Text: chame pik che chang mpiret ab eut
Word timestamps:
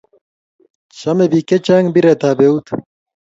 chame 0.99 1.25
pik 1.31 1.45
che 1.47 1.57
chang 1.65 1.85
mpiret 1.89 2.21
ab 2.29 2.39
eut 2.47 2.67